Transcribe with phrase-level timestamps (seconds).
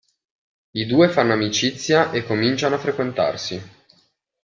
[0.71, 3.61] I due fanno amicizia e cominciano a frequentarsi.